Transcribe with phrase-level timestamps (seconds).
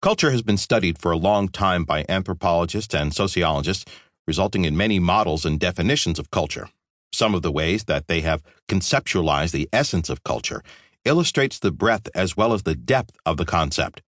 [0.00, 3.84] Culture has been studied for a long time by anthropologists and sociologists,
[4.28, 6.68] resulting in many models and definitions of culture.
[7.12, 10.62] Some of the ways that they have conceptualized the essence of culture
[11.04, 14.00] illustrates the breadth as well as the depth of the concept.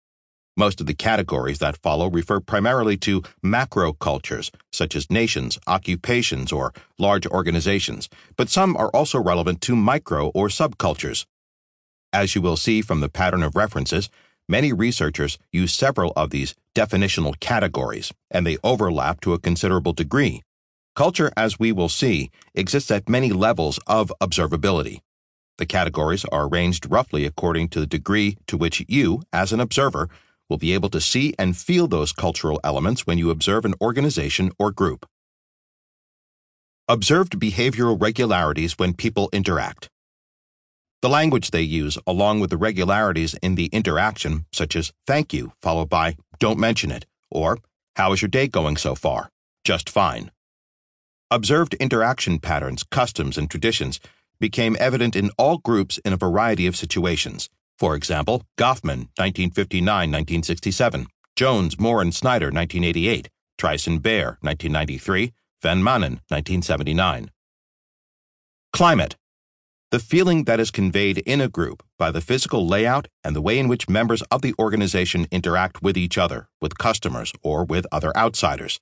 [0.55, 6.51] Most of the categories that follow refer primarily to macro cultures, such as nations, occupations,
[6.51, 11.25] or large organizations, but some are also relevant to micro or subcultures.
[12.13, 14.09] As you will see from the pattern of references,
[14.49, 20.41] many researchers use several of these definitional categories, and they overlap to a considerable degree.
[20.95, 24.99] Culture, as we will see, exists at many levels of observability.
[25.57, 30.09] The categories are arranged roughly according to the degree to which you, as an observer,
[30.49, 34.51] will be able to see and feel those cultural elements when you observe an organization
[34.57, 35.05] or group.
[36.87, 39.89] Observed behavioral regularities when people interact.
[41.01, 45.53] The language they use, along with the regularities in the interaction, such as thank you,
[45.61, 47.57] followed by don't mention it, or
[47.95, 49.29] how is your day going so far?
[49.63, 50.31] Just fine.
[51.31, 53.99] Observed interaction patterns, customs, and traditions
[54.39, 57.49] became evident in all groups in a variety of situations.
[57.77, 66.19] For example, Goffman, 1959-1967, Jones, Moore, and Snyder, 1988, Trice and Beyer, 1993, Van Maanen,
[66.29, 67.31] 1979.
[68.73, 69.15] Climate.
[69.91, 73.57] The feeling that is conveyed in a group by the physical layout and the way
[73.57, 78.15] in which members of the organization interact with each other, with customers, or with other
[78.15, 78.79] outsiders.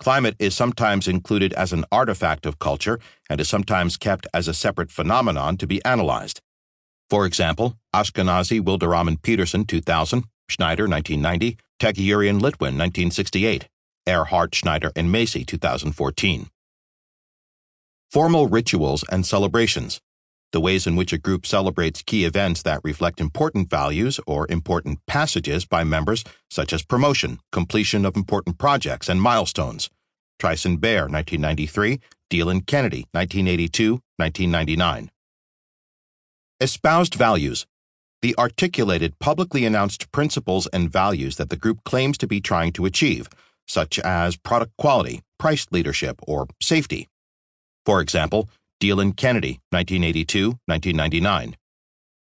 [0.00, 2.98] Climate is sometimes included as an artifact of culture
[3.30, 6.40] and is sometimes kept as a separate phenomenon to be analyzed.
[7.08, 13.68] For example, Ashkanasy Wilderrahmen Peterson 2000, Schneider 1990, Tagiuri and Litwin 1968,
[14.04, 16.48] Ehrhart Schneider and Macey 2014.
[18.10, 20.00] Formal rituals and celebrations.
[20.54, 25.00] The ways in which a group celebrates key events that reflect important values or important
[25.04, 29.90] passages by members, such as promotion, completion of important projects, and milestones.
[30.40, 31.98] And Beyer, 1993,
[32.30, 35.10] Deal and Kennedy, 1982, 1999.
[36.60, 37.66] Espoused values.
[38.22, 42.86] The articulated, publicly announced principles and values that the group claims to be trying to
[42.86, 43.28] achieve,
[43.66, 47.08] such as product quality, price leadership, or safety.
[47.84, 48.48] For example,
[48.80, 51.56] Deal and Kennedy, 1982 1999.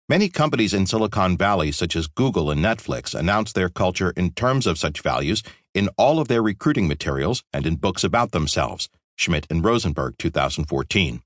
[0.06, 4.66] Many companies in Silicon Valley, such as Google and Netflix, announce their culture in terms
[4.66, 5.42] of such values
[5.72, 8.90] in all of their recruiting materials and in books about themselves.
[9.16, 11.22] Schmidt and Rosenberg, 2014.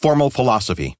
[0.00, 0.96] Formal philosophy.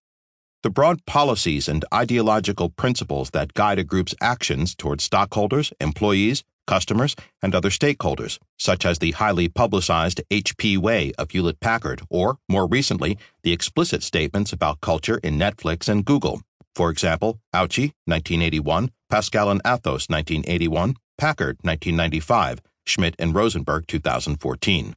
[0.62, 6.44] The broad policies and ideological principles that guide a group's actions toward stockholders, employees,
[6.74, 12.38] customers, and other stakeholders, such as the highly publicized HP Way of Hewlett Packard, or,
[12.48, 16.40] more recently, the explicit statements about culture in Netflix and Google.
[16.76, 24.94] For example, Ouchi, 1981, Pascale and Athos, 1981, Packard, 1995, Schmidt and Rosenberg, 2014.